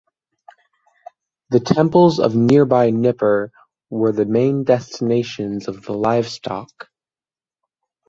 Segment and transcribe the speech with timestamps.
[1.51, 3.51] The temples of nearby Nippur
[3.91, 6.89] were the main destinations of the livestock.